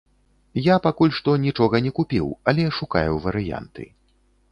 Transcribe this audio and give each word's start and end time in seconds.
Я 0.67 0.75
пакуль 0.85 1.11
што 1.17 1.35
нічога 1.43 1.81
не 1.87 1.91
купіў, 1.99 2.27
але 2.53 2.65
шукаю 2.79 3.13
варыянты. 3.27 3.83